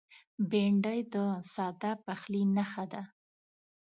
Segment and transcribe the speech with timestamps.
[0.49, 1.15] بېنډۍ د
[1.53, 3.01] ساده پخلي نښه ده